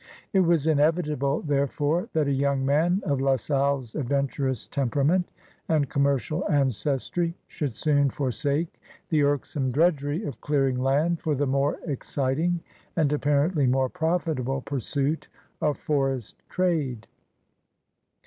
[0.33, 5.29] It was inevitable, therefore, that a yoimg man of La Salle's adventurous temperament
[5.69, 11.77] and commercial ancestry should soon forsake the irksome drudgery of clearing land for the more
[11.85, 12.61] exciting
[12.95, 15.27] and appar ently more profitable pursuit
[15.61, 17.05] of forest trade.